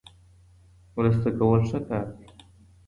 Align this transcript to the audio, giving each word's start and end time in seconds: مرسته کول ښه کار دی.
مرسته 0.95 1.29
کول 1.37 1.61
ښه 1.69 1.79
کار 1.87 2.05
دی. 2.15 2.25